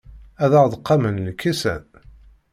Ad 0.43 0.51
aɣ-d-qamen 0.59 1.15
lkisan? 1.27 1.83